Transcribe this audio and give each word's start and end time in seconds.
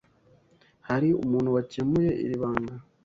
Hari 0.87 1.09
umuntu 1.23 1.49
wakemuye 1.55 2.09
iri 2.25 2.35
banga? 2.41 2.75